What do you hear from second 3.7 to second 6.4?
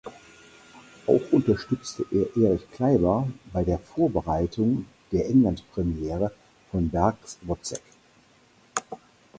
Vorbereitung der England-Premiere